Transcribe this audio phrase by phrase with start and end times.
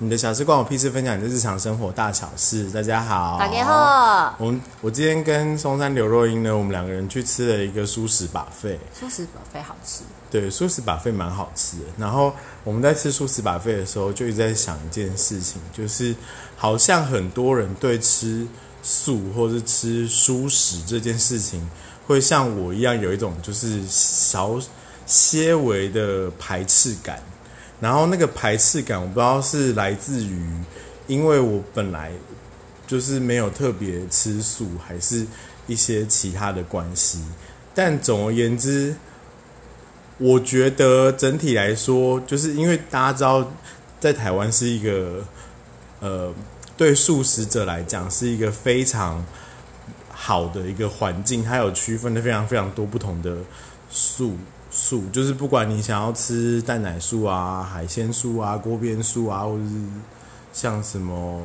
[0.00, 2.70] 你的小事关我屁事，分享你的日常生活大小事。
[2.70, 4.32] 大家好，大家好。
[4.38, 8.78] 我们我今天跟松山刘若英呢，我们两个人去吃了一个素食把费。
[8.94, 10.04] 素食把费好吃。
[10.30, 11.82] 对，素食把费蛮好吃的。
[11.96, 12.32] 然后
[12.62, 16.14] 我们在吃素食把费的时候，就一直在想一件事情，就是
[16.56, 18.46] 好像很多人对吃
[18.84, 21.68] 素或是吃素食这件事情，
[22.06, 24.60] 会像我一样有一种就是小
[25.06, 27.20] 些微的排斥感。
[27.80, 30.50] 然后那个排斥感，我不知道是来自于，
[31.06, 32.10] 因为我本来
[32.86, 35.26] 就是没有特别吃素，还是
[35.66, 37.22] 一些其他的关系。
[37.74, 38.96] 但总而言之，
[40.18, 43.52] 我觉得整体来说，就是因为大家知道，
[44.00, 45.24] 在台湾是一个，
[46.00, 46.34] 呃，
[46.76, 49.24] 对素食者来讲是一个非常
[50.10, 53.36] 好的一个环境，它有区分的非常非常多不同的
[53.88, 54.36] 素。
[54.88, 59.70] 素就是不管你想要吃蛋奶素啊、海鲜素啊、锅边素啊，或者是
[60.50, 61.42] 像什么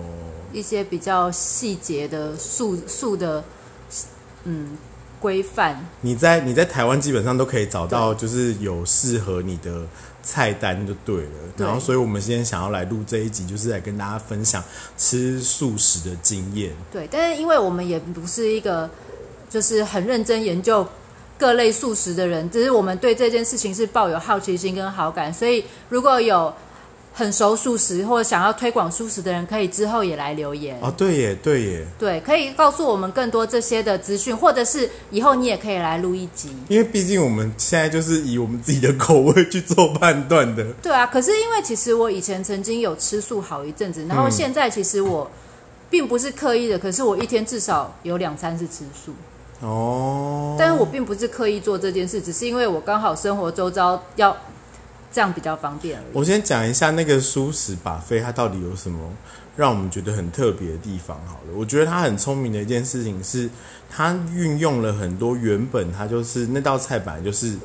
[0.54, 3.44] 一些比较细节的素素的
[4.46, 4.78] 嗯
[5.20, 9.86] 规范，你在你在台湾基本上都可以找到，就是有适合你的
[10.22, 11.32] 菜单就对了。
[11.58, 14.64] 然后，所以我们今天想要来录这一集，就是来跟大家分享
[14.98, 16.72] 吃素食的经验。
[16.90, 18.90] 对，但是因为我们也不是一个
[19.50, 20.88] 就是很认真研究。
[21.38, 26.54] 各类素食的人，只是我们对这件事情是抱有好奇心跟好感，所以如果有
[27.16, 30.92] 很熟素食或者想要推广素食的人，可以之后也来留言哦。
[30.98, 36.50] 对耶，对耶，对，可以告诉我们更多这些的资讯，或者是以后你也可以来录一集。
[36.70, 40.64] 因为毕竟我们现在就是以我们自己的口味去做判断的。
[40.82, 45.30] 对啊，可是因为其实我以前曾经有吃素好一阵子，然后现在其实我
[45.90, 49.14] 并不是刻意的，可是我一天至少有两餐是吃素。
[49.64, 54.36] 哦，但是我并不是刻意做这件事，只是因为我刚好生活周遭要
[55.12, 56.02] 这样比较方便。
[56.12, 59.00] 我先讲一下那个舒适把费，它到底有什么
[59.56, 61.18] 让我们觉得很特别的地方？
[61.26, 63.50] 好了，我觉得它很聪明的一件事情是，
[63.90, 67.56] 它运用了很多原本它就是那道菜本来就是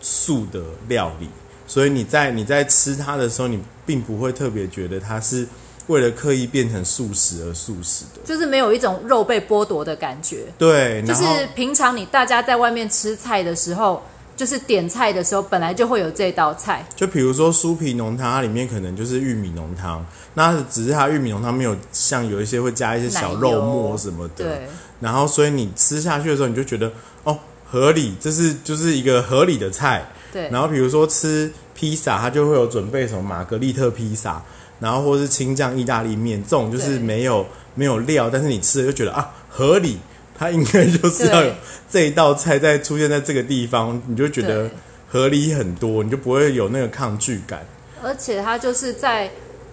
[0.00, 1.28] 素的料理，
[1.66, 5.46] 所以你在你在吃它的时候，你并不会特别觉得它是。
[5.90, 10.44] 为了刻意变成素食而素食的，就是没有一种肉被剥夺的感觉。
[10.56, 11.24] 对，就是
[11.56, 14.00] 平常你大家在外面吃菜的时候，
[14.36, 16.86] 就是点菜的时候，本来就会有这道菜。
[16.94, 24.44] 就比如说酥皮浓汤，它里面可能就是玉米浓汤，那只是它玉米浓汤没有像有一些会加一些小肉末什么的。
[24.44, 24.68] 对。
[25.00, 26.92] 然后，所以你吃下去的时候，你就觉得
[27.24, 27.36] 哦，
[27.68, 30.06] 合理，这是就是一个合理的菜。
[30.32, 30.48] 对。
[30.50, 34.40] 然后，比如说吃披萨，它就会有准备什么玛格丽特披萨。
[34.80, 39.98] 然后或是青酱意大利面，这种就是没有没有料，但是你吃了就觉得啊合理，
[40.36, 41.52] 它应该就是要有
[41.88, 44.68] 这一道菜在出现在这个地方，你就觉得
[45.06, 47.64] 合理很多，你就不会有那个抗拒感。
[48.02, 49.30] 而且它就是在，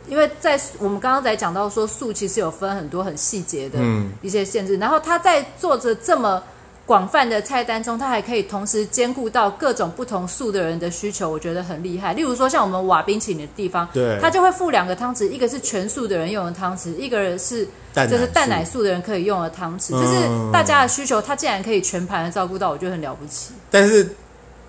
[0.08, 3.80] 因为在我们刚刚才讲到说素其实有分很多很细节的
[4.22, 6.44] 一些限制，然后他在做着这么。
[6.88, 12.14] 广泛的菜单中，它还可以同时兼顾到各种不同素的人的需求，我觉得很厉害。
[12.14, 17.68] 例如说，像我们瓦冰淇淋的地方，对，它就会附两个汤匙，一个是全素的人用的汤匙，一个人是
[18.10, 23.52] 就是蛋奶素的人可以用的汤匙，就是大家的需求，它竟然可以全盘的照顾到，我觉得很了不起。
[23.70, 24.10] 但是，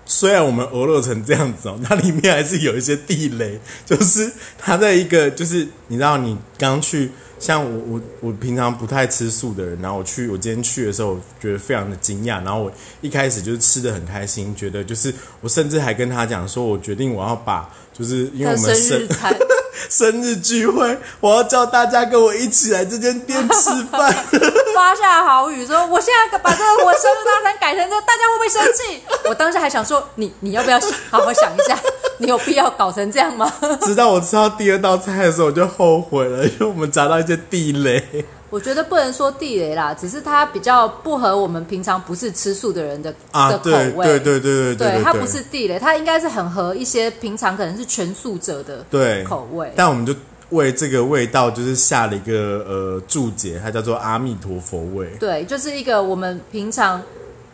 [0.09, 7.11] 虽然我们俄勒成这样子哦， 它里面还是有一些地雷，就是它在一个就是你知道，你刚去。
[7.39, 12.43] 像我我我平常不太吃素的人，然后我去我今天去的时候，觉得非常的惊讶。
[12.43, 19.07] 然后我一开始就是吃的很开心，觉得就是我甚至还跟他讲说，我决定我要把就是因为我们生
[19.89, 24.13] 生日聚会，我要叫大家跟我一起来这间店吃饭，
[24.89, 28.99] 发下好语说，我现在把这个我生日大餐改成这，大家会不会生气？
[29.29, 30.79] 我当时还想说，你你要不要
[31.11, 31.77] 好好想一下？
[32.17, 33.53] 你有必要搞成这样吗？
[33.81, 38.25] 直到我吃到第二道菜的时候，我就后悔了，因为我们砸到一些地雷。
[38.49, 44.07] 我觉得不能说地雷啦，只是它比较不合我们平常不是吃素的人的的口味。
[44.07, 49.71] 对对对对对对，它不是地雷，它应该是很合一些平常可能是全素者的对口味。
[49.75, 50.15] 但我们就
[50.49, 55.07] 为这个味道就是下了一个呃注解，它叫做阿弥陀佛味。
[55.19, 57.01] 对，就是一个我们平常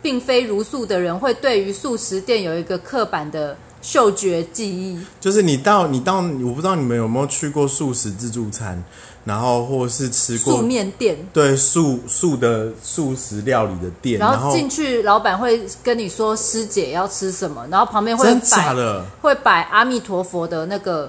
[0.00, 3.56] 并非如素的人会对于素食店有一个刻板的。
[3.82, 8.82] 嗅觉记忆就是你到你到我不知道你们有没有去过素食自助餐，
[9.22, 18.74] 然后或是吃过素面店，对素素的素食料理的店，然后进去老板会跟你说师姐要吃什么，然后旁边会摆
[19.20, 21.08] 会摆阿弥陀佛的那个，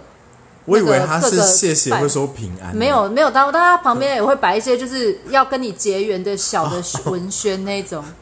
[0.68, 8.04] 我以为他是谢谢会说平安，没有没有，他他旁边也会摆一些就是要跟你结缘的小的文宣那种。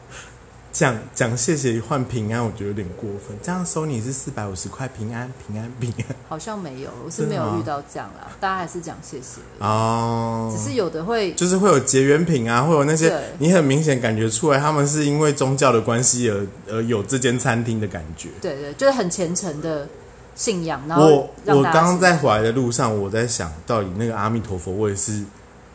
[0.72, 3.34] 讲讲谢谢换平安，我觉得有点过分。
[3.42, 8.28] 这样收你是四百五十块平安平安平安 好像没有，我是没有遇到这样啦。
[8.38, 18.28] 大家还是讲谢谢，哦，只是有的会就是会有结缘品啊，会有那些你很明显感觉出来，他们是因为宗教的关系而而有这间餐厅的感觉。
[18.42, 19.88] 对对，就是很虔诚的
[20.36, 25.24] 信仰，然我后我我刚刚在回来的路上，我在想到底那个阿弥陀佛味是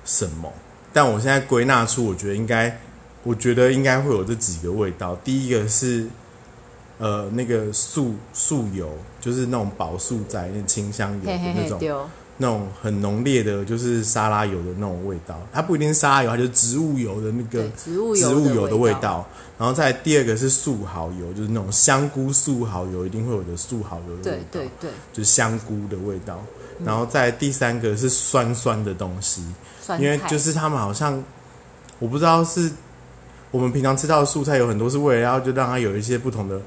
[0.06, 0.50] 什么？
[0.94, 2.80] 但我现在归纳出，我觉得应该，
[3.24, 5.16] 我觉得应该会有这几个味道。
[5.24, 6.08] 第一个是
[7.00, 12.08] 呃那个素素油，就是那种薄素斋那清香油的那种。
[12.42, 15.40] 那种很浓烈的，就是沙拉油的那种味道。
[15.54, 19.24] 它不一定是沙拉油，它就是植物油的那个植物油植物油的味道，
[19.60, 26.44] 然后再第二个是素蚝油，就是那种香菇素蚝油，一定会有的素蚝油的味道，对对，就是香菇的味道。
[26.84, 29.46] 然后再第三个是酸酸的东西，
[30.00, 31.24] 因为就是他们好像
[32.00, 32.72] 我不知道是
[33.52, 36.60] 我们平常吃到的素菜有很多是为了要就让它有一些不同的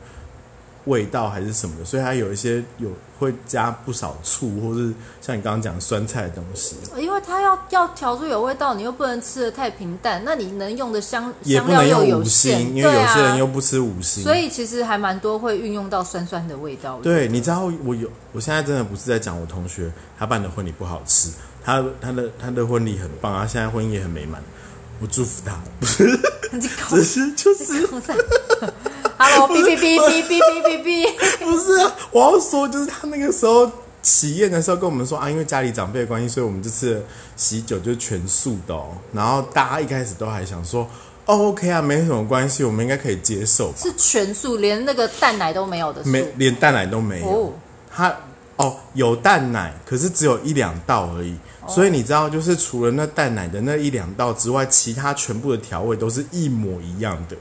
[0.86, 4.92] 味道还是什么的，所以它有一些有会加不少醋，或是
[5.22, 14.22] 像你刚刚讲酸菜的东西，因为它要要调出有味道，你又不能吃的太平淡，那你能用的香也不能用五有限，星，因为有些人啊，又不吃五星。
[14.22, 16.98] 所以其实还蛮多会运用到酸酸的味道。
[17.02, 21.30] 对，你知道我有，我现在真的不是在讲我同学他办的婚礼不好吃，
[21.64, 24.42] 他他的他的婚礼很棒啊，现在婚姻也很美满，
[25.00, 26.20] 我祝福他， 不是，
[26.60, 27.88] 只是就是
[29.18, 31.14] ，Hello，哔哔哔哔哔哔哔哔，
[31.44, 33.70] 不是啊，我要说就是他那个时候
[34.02, 37.04] 喜宴的时候跟我们说啊，因为家里长辈的关系，所以我们这次
[37.36, 38.88] 喜酒就是全素的哦。
[39.12, 40.88] 然后大家一开始都还想说，
[41.26, 46.10] 哦，OK 啊，没什么关系，我们应该可以接受吧，是全素，连那个蛋奶都没有的素。
[46.10, 47.26] 没连蛋奶都没有。
[47.28, 47.52] 哦，
[47.90, 48.14] 它
[48.56, 51.34] 哦有蛋奶，可是只有一两道而已。
[51.66, 57.34] 所以你知道，就是除了那蛋奶的那一两道之外，其他全部的调味都是一模一样的，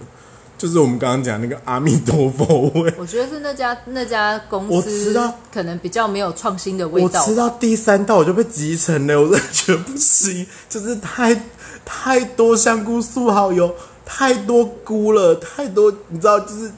[0.64, 2.94] 就是我们刚刚讲那个阿弥陀佛味。
[2.98, 7.28] 我觉得是那家那家公司道可能比较没有创新的味道我。
[7.28, 11.38] 吃到第三道我就被集成了，我真的觉得不行，就是太
[11.84, 13.76] 太多香菇素蚝油，
[14.06, 16.72] 太多菇了，太多，你知道，就是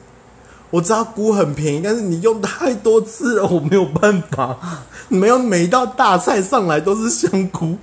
[0.70, 4.82] 我知道菇很便宜，但是你用太多次了，我没有办法。
[5.10, 7.76] 你们要每一道大菜上来都是香菇，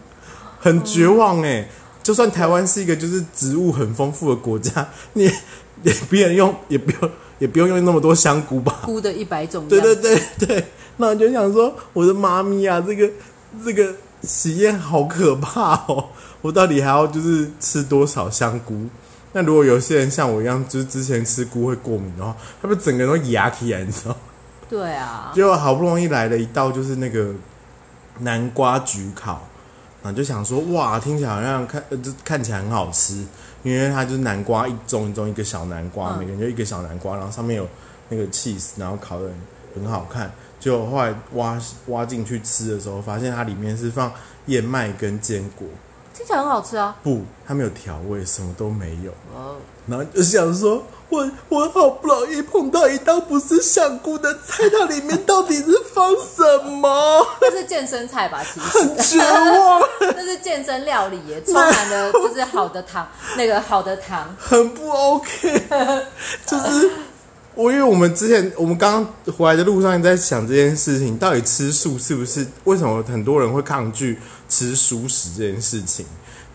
[0.60, 1.66] 很绝望哎、
[2.04, 5.32] 就算台湾是一个就是植物很丰富的国家，你
[5.82, 8.82] 也 也不用用，也不用也不用用那么多香菇吧？
[8.84, 10.66] 菇的一百种对对，对对，
[10.98, 13.10] 那我就想说，我的妈咪啊，这个
[13.66, 16.06] 这个喜宴好可怕哦！
[16.42, 18.88] 我到底还要就是吃多少香菇？
[19.34, 24.18] 那如果有些人像我一样，就是之前吃菇会过敏的话，他们整个人都牙起来，你知道吗？
[24.70, 27.34] 对啊，结果好不容易来了一道，就是那个
[28.20, 29.48] 南瓜焗烤，
[30.04, 33.26] 然后就想说，哇，听起来好像看，呃，就看起来很好吃，
[33.64, 37.66] 因为它就是南瓜一盅一盅一个小南瓜，嗯每个人就一个小南瓜，然后上面有
[38.10, 39.30] 那个 cheese，然后烤的
[39.74, 40.30] 很好看。
[40.60, 41.58] 结果后来挖
[41.88, 44.12] 挖进去吃的时候，发现它里面是放
[44.48, 45.66] 燕麦跟坚果，
[46.16, 46.96] 听起来很好吃啊。
[47.04, 49.12] 不，它没有调味，什么都没有。
[49.36, 49.56] 哦，
[49.88, 57.26] 然后就想说，我我好不容易碰到一道不是香菇的菜，它里面到底是放什么？
[57.42, 58.44] 那是健身菜吧？
[58.54, 59.82] 其实 很绝望，
[60.16, 64.36] 那是健身料理耶，充满了就是好的糖，那个好的糖。
[64.40, 65.68] 很不 OK。
[66.46, 66.92] 就是
[67.56, 72.46] 我，因为我们之前我们刚刚回来的路上在想这件事情，到底吃素是不是？
[72.64, 74.18] 为什么很多人会抗拒
[74.50, 76.06] 吃熟食这件事情？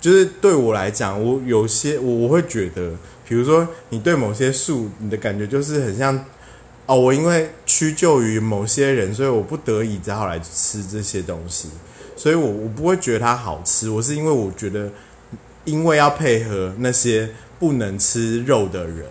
[0.00, 2.92] 就是对我来讲，我有些我我会觉得，
[3.28, 6.24] 比如说你对某些素，你的感觉就是很像
[6.86, 11.68] 哦，我因为屈就于某些人，所以我不得已只好来吃这些东西，
[12.16, 14.90] 所以我我不会觉得它好吃，我是因为我觉得，
[15.64, 19.04] 因为要配合那些不能吃肉的人，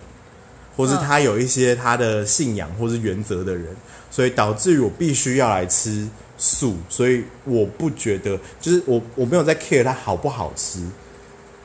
[0.78, 1.02] 或是嗯。
[1.04, 3.66] 他有一些他的信仰或是原则的人，
[4.10, 6.08] 所以导致于我必须要来吃
[6.38, 10.78] 素，所以我不觉得，就是我我没有在 care 它好不好吃，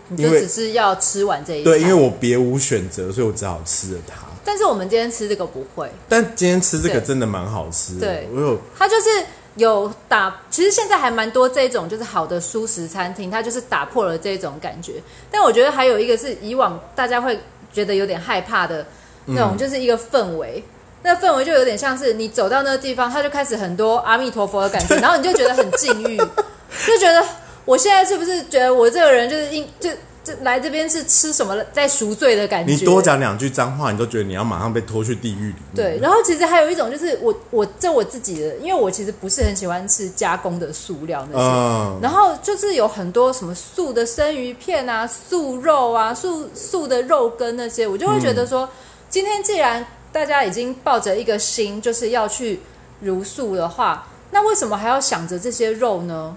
[0.09, 4.15] 你就因为只是要吃完这一对，因为我别无选择，所以我只好吃了它。
[4.43, 7.07] 但是我们今天吃这个不会，但今天吃这个对。
[7.07, 8.27] 真的蛮好吃的，对。
[8.33, 9.09] 我有它就是
[9.55, 14.95] 有打，其实现在还蛮多这种就是好的素食餐厅，它就是打破了这种感觉。
[15.31, 17.39] 但我觉得还有一个是以往大家会
[17.71, 18.85] 觉得有点害怕的
[19.25, 20.63] 那种，嗯就是一个氛围。
[21.05, 27.21] 那氛围就有点像是你走到那个地方，他就开始很多阿弥陀佛的感觉， 然后你就觉得很禁欲，就觉得
[27.65, 29.89] 我现在是不是觉得我这个人就是应就
[30.23, 32.71] 就来这边是吃什么在赎罪的感觉？
[32.71, 35.53] 你多讲两句脏话，你都觉得你要马上被拖去地狱。
[35.75, 48.69] 对，然后其实还有一种就是我我这我自己的，因为我其实不是很喜欢吃加工的塑料那些，嗯，然后就是有很多什么素的生鱼片啊、素肉啊、素素的肉羹那些，我就会觉得说，
[49.13, 52.59] 今天既然大家已经抱着一个心，就是要去
[52.99, 56.35] 茹素的话，那为什么还要想着这些肉呢？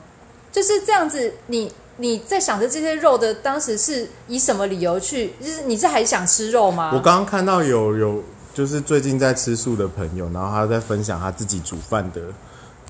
[0.52, 5.32] 就是这样子，你你在想着这些肉的当时是以什么理由去？
[5.40, 6.90] 就是你是还想吃肉吗？
[6.92, 12.20] 我刚刚看到有有，就是最近在吃素的朋友，然后他在分享他自己煮饭的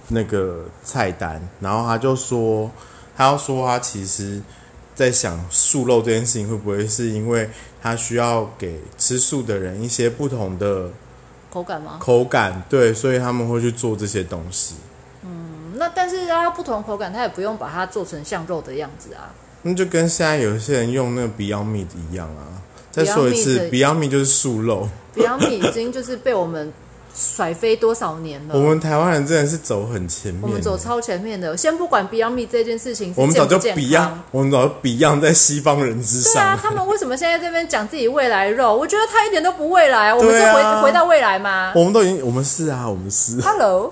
[0.09, 2.69] 那个菜单，然后他就说，
[3.17, 4.43] 他要说他其实
[4.97, 7.49] 在想素肉这件事情会不会是因为
[7.81, 10.91] 他需要给吃素的人一些不同的
[11.53, 11.99] 口感吗？
[12.01, 14.75] 口感，对，所以他们会去做这些东西。
[15.23, 19.35] 嗯那但是它不同口感，它也不用把它做成像肉的样子啊。
[19.61, 22.63] 那就跟现在有些人用那个 Beyond Meat 一样啊。
[22.91, 24.89] 再说一次 Beyond，Beyond Meat 就是素肉。
[25.15, 26.73] Beyond Meat 已经就是被我们
[27.19, 28.55] 甩飞多少年了？
[28.55, 31.57] 我们台湾人真的是走很前面，我们走超前面的。
[31.57, 38.77] 先不管 Beyond Meat 这件事情是我们早就 Beyond，我们早就 Beyond 在西方人之上对啊，他们为什么现在这边讲自己未来肉？
[38.77, 40.15] 我觉得他一点都不未来啊！
[40.15, 43.41] 我们是回、啊回到未来吗我们都已经，我们是啊，我们是。
[43.41, 43.91] ？Hello，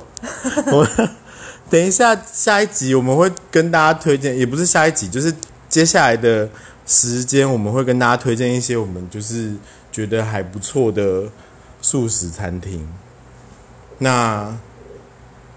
[1.70, 5.34] 等一下下一集我们会跟大家推荐，也不是下一集，就是
[5.70, 6.46] 接下来的
[6.86, 9.54] 时间我们会跟大家推荐一些我们就是
[9.90, 11.22] 觉得还不错的
[11.80, 12.86] 素食餐厅。
[13.98, 14.56] 那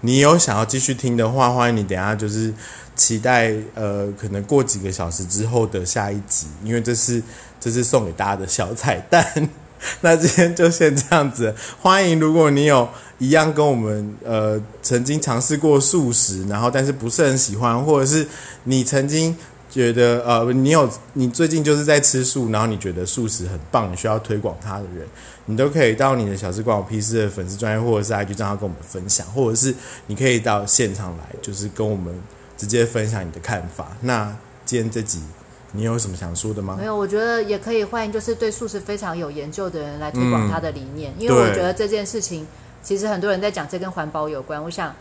[0.00, 2.54] 你有想要继续听的话，欢迎你等下就是
[2.94, 7.22] 期待呃，可能过几个小时之后的下一集，因为这是
[7.58, 9.48] 这是送给大家的小彩蛋。
[10.02, 18.26] 那今天就先这样子，欢迎如果你有一样跟我们呃曾经尝试过素食，然后但是不是很喜欢，或者是
[18.64, 19.36] 你曾经
[19.78, 25.06] 觉得呃你有你最近就是在吃素，然后你觉得素食很棒，你需要推广它的人，
[25.44, 29.72] 你都可以到你的小吃馆我 P 四的粉丝专业或者是 IG 账号跟我们分享，或者是
[30.08, 32.12] 你可以到现场来，就是跟我们
[32.56, 33.96] 直接分享你的看法。
[34.00, 35.22] 那今天这集
[35.70, 36.84] 你有什么想说的吗没？
[36.84, 42.44] 有，我觉得也可以欢迎，就是对素食非常有研究的人来推广他的理念，因为我觉得这件事情
[42.82, 44.92] 其实很多人在讲这跟环保有关，我想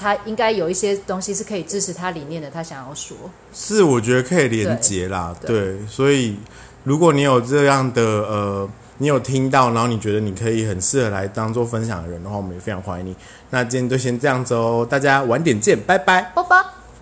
[0.00, 3.14] 他应该有一些东西是可以支持他理念的，他想要说。
[3.52, 6.38] 是，我觉得可以连接啦，对对，所以
[6.84, 13.14] 如果你有这样的呃，你有听到，然后你觉得你可以很适合来当做分享的人的话，我们也非常欢迎你。
[13.50, 16.32] 那今天就先这样子哦，大家晚点见，拜拜。
[16.34, 16.79] 啵啵。